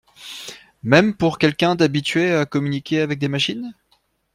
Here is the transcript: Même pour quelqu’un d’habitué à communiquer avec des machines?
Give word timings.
Même 0.81 1.15
pour 1.15 1.37
quelqu’un 1.37 1.75
d’habitué 1.75 2.33
à 2.33 2.47
communiquer 2.47 3.01
avec 3.01 3.19
des 3.19 3.27
machines? 3.27 3.75